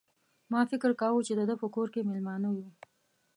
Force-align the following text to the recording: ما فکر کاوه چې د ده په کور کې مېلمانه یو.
ما 0.51 0.61
فکر 0.71 0.91
کاوه 1.01 1.21
چې 1.27 1.33
د 1.39 1.41
ده 1.49 1.55
په 1.61 1.67
کور 1.75 1.87
کې 1.93 2.07
مېلمانه 2.09 2.49
یو. 2.57 2.67